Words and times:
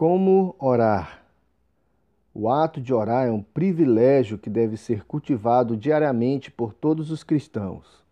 Como 0.00 0.56
orar? 0.58 1.26
O 2.32 2.48
ato 2.48 2.80
de 2.80 2.94
orar 2.94 3.28
é 3.28 3.30
um 3.30 3.42
privilégio 3.42 4.38
que 4.38 4.48
deve 4.48 4.78
ser 4.78 5.04
cultivado 5.04 5.76
diariamente 5.76 6.50
por 6.50 6.72
todos 6.72 7.10
os 7.10 7.22
cristãos. 7.22 8.02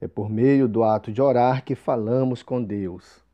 É 0.00 0.08
por 0.08 0.28
meio 0.28 0.66
do 0.66 0.82
ato 0.82 1.12
de 1.12 1.22
orar 1.22 1.64
que 1.64 1.76
falamos 1.76 2.42
com 2.42 2.60
Deus. 2.60 3.24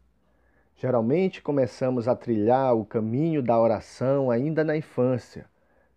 Geralmente 0.76 1.40
começamos 1.40 2.06
a 2.06 2.14
trilhar 2.14 2.76
o 2.76 2.84
caminho 2.84 3.42
da 3.42 3.58
oração 3.58 4.30
ainda 4.30 4.62
na 4.62 4.76
infância, 4.76 5.46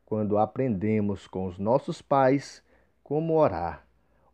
quando 0.05 0.37
aprendemos 0.37 1.27
com 1.27 1.47
os 1.47 1.59
nossos 1.59 2.01
pais 2.01 2.63
como 3.03 3.33
orar, 3.33 3.85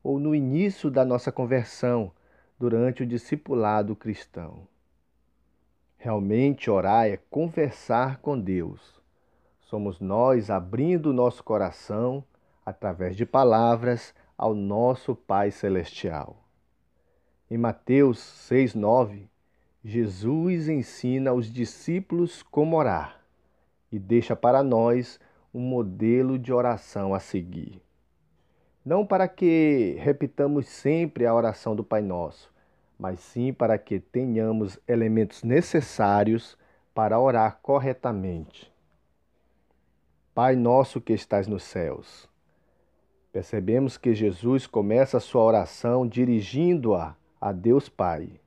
ou 0.04 0.20
no 0.20 0.36
início 0.36 0.91
da 0.91 1.04
nossa 1.04 1.31
conversão, 1.31 2.11
durante 2.59 3.02
o 3.02 3.07
discipulado 3.07 3.95
cristão. 3.95 4.71
Realmente 6.04 6.70
orar 6.70 7.07
é 7.07 7.16
conversar 7.30 8.17
com 8.17 8.38
Deus. 8.38 9.02
Somos 9.62 10.02
nós 10.02 10.49
abrindo 10.49 11.13
nosso 11.13 11.41
coração 11.41 12.21
através 12.66 13.16
de 13.16 13.26
palavras 13.26 14.13
ao 14.38 14.53
nosso 14.53 15.16
Pai 15.16 15.49
Celestial. 15.49 16.35
Em 17.49 17.57
Mateus 17.57 18.17
6,9, 18.52 19.29
Jesus 19.81 20.67
ensina 20.67 21.31
aos 21.31 21.49
discípulos 21.49 22.43
como 22.43 22.76
orar 22.76 23.21
e 23.90 23.98
deixa 23.98 24.35
para 24.35 24.62
nós 24.62 25.21
um 25.54 25.62
modelo 25.62 26.38
de 26.38 26.51
oração 26.51 27.13
a 27.13 27.20
seguir. 27.21 27.81
Não 28.84 29.05
para 29.05 29.26
que 29.26 29.95
repitamos 30.01 30.67
sempre 30.67 31.26
a 31.26 31.34
oração 31.34 31.73
do 31.73 31.81
Pai 31.81 32.01
Nosso, 32.01 32.52
mas 33.03 33.20
sim 33.20 33.52
para 33.52 33.77
que 33.77 33.99
tenhamos 33.99 34.80
elementos 34.88 35.43
necessários 35.43 36.57
para 36.95 37.20
orar 37.20 37.59
corretamente. 37.62 38.71
Pai 40.34 40.55
nosso 40.55 41.01
que 41.01 41.12
estás 41.12 41.46
nos 41.46 41.63
céus. 41.63 42.29
Percebemos 43.34 43.98
que 43.98 44.15
Jesus 44.15 44.65
começa 44.65 45.18
a 45.18 45.20
sua 45.20 45.41
oração 45.43 46.07
dirigindo-a 46.07 47.13
a 47.41 47.51
Deus 47.51 47.90
Pai. 47.90 48.40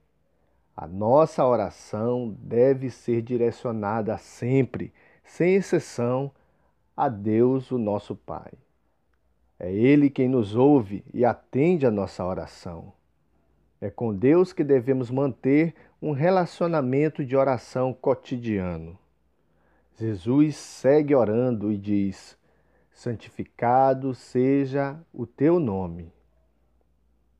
A 0.74 0.86
nossa 0.86 1.44
oração 1.44 2.34
deve 2.38 2.88
ser 2.88 3.20
direcionada 3.20 4.16
sempre, 4.16 4.90
sem 5.22 5.56
exceção, 5.56 6.32
a 6.96 7.10
Deus, 7.10 7.70
o 7.70 7.76
nosso 7.76 8.16
Pai. 8.16 8.54
É 9.60 9.70
Ele 9.70 10.08
quem 10.08 10.30
nos 10.30 10.56
ouve 10.56 11.04
e 11.12 11.26
atende 11.26 11.84
a 11.84 11.90
nossa 11.90 12.24
oração. 12.24 12.96
É 13.78 13.90
com 13.90 14.14
Deus 14.14 14.54
que 14.54 14.64
devemos 14.64 15.10
manter 15.10 15.74
um 16.00 16.12
relacionamento 16.12 17.22
de 17.22 17.36
oração 17.36 17.92
cotidiano. 17.92 18.98
Jesus 19.98 20.56
segue 20.56 21.14
orando 21.14 21.70
e 21.70 21.76
diz: 21.76 22.38
Santificado 22.90 24.14
seja 24.14 24.98
o 25.12 25.26
teu 25.26 25.60
nome. 25.60 26.10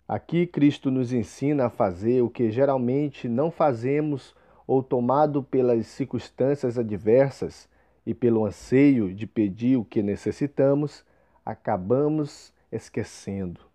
Aqui 0.07 0.47
Cristo 0.47 0.91
nos 0.91 1.11
ensina 1.11 1.67
a 1.67 1.71
fazer 1.71 2.21
o 2.23 2.31
que 2.31 2.51
geralmente 2.51 3.29
não 3.29 3.51
fazemos 3.51 4.35
ou 4.67 4.83
tomado 4.83 5.43
pelas 5.43 5.87
circunstâncias 5.87 6.79
adversas 6.79 7.67
e 8.05 8.13
pelo 8.13 8.45
anseio 8.45 9.13
de 9.13 9.27
pedir 9.27 9.79
o 9.79 9.85
que 9.85 10.03
necessitamos, 10.03 11.05
acabamos 11.45 12.53
esquecendo 12.71 13.66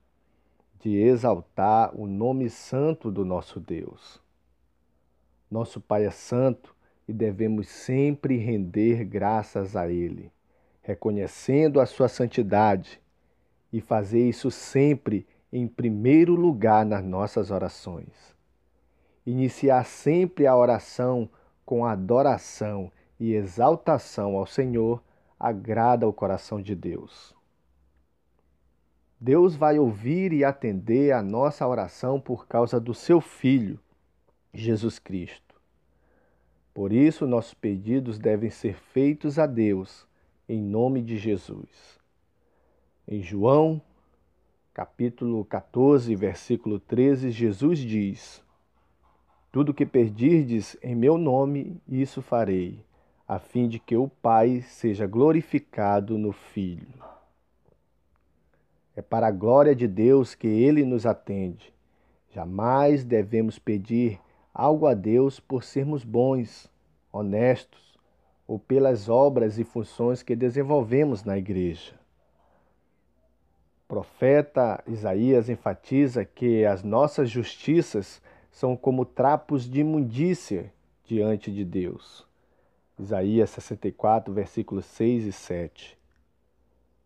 de 0.82 0.98
exaltar 0.98 1.92
o 1.96 2.08
nome 2.08 2.50
santo 2.50 3.12
do 3.12 3.24
nosso 3.24 3.60
Deus. 3.60 4.20
Nosso 5.50 5.80
Pai 5.80 6.06
é 6.06 6.12
santo 6.12 6.76
e 7.08 7.14
devemos 7.14 7.68
sempre 7.68 8.38
render 8.38 9.06
graças 9.06 9.76
a 9.76 9.88
Ele, 9.88 10.32
reconhecendo 10.82 11.80
a 11.80 11.86
Sua 11.86 12.08
santidade 12.08 13.00
e 13.72 13.80
fazer 13.80 14.28
isso 14.28 14.50
sempre 14.50 15.28
em 15.54 15.68
primeiro 15.68 16.34
lugar 16.34 16.86
nas 16.86 17.04
nossas 17.04 17.52
orações. 17.52 18.36
Iniciar 19.26 19.86
sempre 19.86 20.48
a 20.48 20.56
oração 20.56 21.30
com 21.64 21.86
adoração 21.86 22.92
e 23.20 23.34
exaltação 23.34 24.36
ao 24.36 24.48
Senhor 24.48 25.02
agrada 25.40 26.08
o 26.08 26.14
coração 26.14 26.62
de 26.62 26.76
Deus. 26.76 27.36
Deus 29.24 29.56
vai 29.56 29.78
ouvir 29.78 30.34
e 30.34 30.44
atender 30.44 31.14
a 31.14 31.22
nossa 31.22 31.68
oração 31.68 32.20
por 32.20 32.48
causa 32.48 32.80
do 32.80 32.92
seu 32.92 33.22
Filho, 33.22 33.80
Jesus 34.52 34.98
Cristo. 34.98 35.62
Por 36.74 36.92
isso, 36.92 37.28
nossos 37.28 37.54
pedidos 37.54 38.18
devem 38.18 38.50
ser 38.50 38.74
feitos 38.74 39.38
a 39.38 39.46
Deus, 39.46 40.08
em 40.50 40.60
nome 40.60 41.04
de 41.04 41.18
Jesus. 41.18 42.00
Em 43.08 43.22
João, 43.22 43.80
capítulo 44.74 45.46
14, 45.46 46.16
versículo 46.16 46.80
13, 46.80 47.30
Jesus 47.30 47.78
diz: 47.78 48.44
Tudo 49.52 49.72
que 49.72 49.86
pedirdes 49.86 50.76
em 50.82 50.96
meu 50.96 51.20
nome, 51.20 51.80
isso 51.88 52.24
farei, 52.24 52.84
a 53.28 53.38
fim 53.38 53.70
de 53.70 53.78
que 53.78 53.96
o 53.96 54.08
Pai 54.08 54.62
seja 54.64 55.06
glorificado 55.06 56.18
no 56.18 56.32
Filho. 56.32 57.11
É 59.02 59.04
para 59.04 59.26
a 59.26 59.32
glória 59.32 59.76
de 59.76 59.88
Deus 59.88 60.36
que 60.36 60.46
Ele 60.46 60.86
nos 60.86 61.08
atende. 61.08 61.74
Jamais 62.30 63.04
devemos 63.04 63.58
pedir 63.58 64.20
algo 64.54 64.86
a 64.86 64.94
Deus 64.94 65.40
por 65.40 65.64
sermos 65.64 66.04
bons, 66.04 66.70
honestos 67.12 67.98
ou 68.48 68.60
pelas 68.60 69.10
obras 69.10 69.58
e 69.58 69.64
funções 69.64 70.22
que 70.22 70.36
desenvolvemos 70.36 71.24
na 71.24 71.36
igreja. 71.36 71.96
O 73.86 73.88
profeta 73.88 74.84
Isaías 74.86 75.50
enfatiza 75.50 76.24
que 76.24 76.64
as 76.64 76.84
nossas 76.84 77.28
justiças 77.28 78.22
são 78.52 78.78
como 78.78 79.04
trapos 79.04 79.68
de 79.68 79.80
imundícia 79.80 80.72
diante 81.06 81.52
de 81.52 81.66
Deus. 81.66 82.24
Isaías 83.00 83.50
64, 83.50 84.32
versículos 84.32 84.86
6 84.86 85.26
e 85.26 85.32
7. 85.32 86.01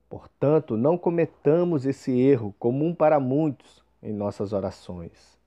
Portanto, 0.10 0.78
não 0.78 0.98
cometamos 0.98 1.86
esse 1.86 2.12
erro 2.12 2.54
comum 2.60 2.94
para 2.94 3.20
muitos 3.20 3.84
em 4.02 4.14
nossas 4.14 4.54
orações. 4.54 5.38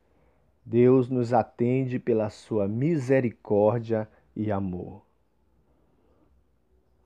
Deus 0.65 1.09
nos 1.09 1.33
atende 1.33 1.99
pela 1.99 2.29
sua 2.29 2.69
misericórdia 2.69 4.09
e 4.37 4.53
amor. 4.53 5.03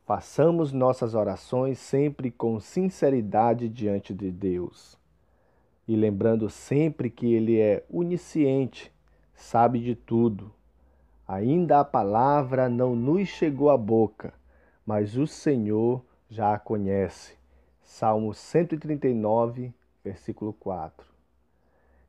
Façamos 0.05 0.73
nossas 0.73 1.15
orações 1.15 1.79
sempre 1.79 2.31
com 2.31 2.59
sinceridade 2.59 3.69
diante 3.69 4.13
de 4.13 4.31
Deus 4.31 5.01
e 5.87 5.97
lembrando 5.97 6.49
sempre 6.49 7.11
que 7.11 7.33
Ele 7.33 7.61
é 7.61 7.85
onisciente, 7.91 8.93
sabe 9.35 9.79
de 9.79 9.95
tudo. 9.95 10.53
Ainda 11.27 11.81
a 11.81 11.85
palavra 11.85 12.69
não 12.69 12.97
nos 12.97 13.29
chegou 13.29 13.71
à 13.71 13.77
boca, 13.77 14.35
mas 14.85 15.17
o 15.17 15.27
Senhor 15.27 16.05
já 16.29 16.55
a 16.55 16.59
conhece. 16.59 17.42
Salmo 17.83 18.33
139, 18.33 19.73
versículo 20.05 20.53
4. 20.53 21.07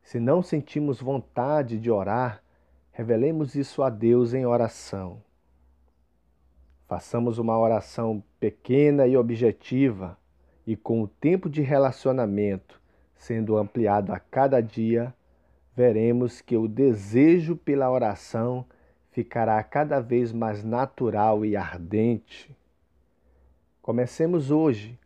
Se 0.01 0.19
não 0.19 0.41
sentimos 0.41 1.01
vontade 1.01 1.79
de 1.79 1.89
orar, 1.89 2.43
revelemos 2.91 3.55
isso 3.55 3.83
a 3.83 3.89
Deus 3.89 4.33
em 4.33 4.45
oração. 4.45 5.21
Façamos 6.87 7.37
uma 7.37 7.57
oração 7.57 8.23
pequena 8.39 9.07
e 9.07 9.17
objetiva 9.17 10.17
e 10.65 10.75
com 10.75 11.01
o 11.01 11.07
tempo 11.07 11.49
de 11.49 11.61
relacionamento 11.61 12.81
sendo 13.23 13.57
ampliado 13.57 14.11
a 14.11 14.19
cada 14.19 14.59
dia, 14.59 15.13
veremos 15.73 16.41
que 16.41 16.57
o 16.57 16.67
desejo 16.67 17.55
pela 17.55 17.89
oração 17.89 18.65
ficará 19.11 19.63
cada 19.63 20.01
vez 20.01 20.33
mais 20.33 20.61
natural 20.61 21.45
e 21.45 21.55
ardente. 21.55 22.53
Comecemos 23.81 24.51
hoje 24.51 24.99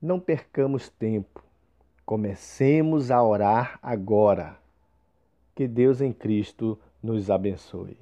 não 0.00 0.18
percamos 0.18 0.88
tempo. 0.88 1.44
Comecemos 2.04 3.10
a 3.10 3.22
orar 3.22 3.78
agora. 3.82 4.56
Que 5.54 5.68
Deus 5.68 6.00
em 6.00 6.12
Cristo 6.12 6.78
nos 7.02 7.30
abençoe. 7.30 7.96